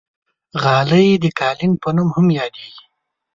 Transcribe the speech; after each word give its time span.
غالۍ 0.61 1.07
د 1.23 1.25
قالین 1.39 1.73
په 1.81 1.89
نوم 1.95 2.09
هم 2.15 2.27
یادېږي. 2.39 2.83